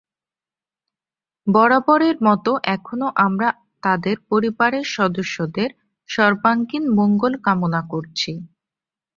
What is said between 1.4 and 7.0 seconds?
বরাবরের মতো এখনো আমরা তাদের পরিবারের সদস্যদের সর্বাঙ্গীণ